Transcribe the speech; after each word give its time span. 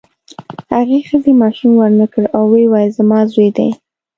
هغې 0.73 0.99
ښځې 1.09 1.31
ماشوم 1.41 1.71
ورنکړ 1.77 2.23
او 2.37 2.43
ویې 2.51 2.65
ویل 2.71 2.91
زما 2.99 3.19
زوی 3.31 3.49
دی. 3.57 3.69